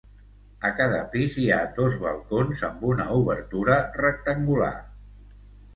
[0.69, 4.77] A cada pis hi ha dos balcons amb una obertura rectangular.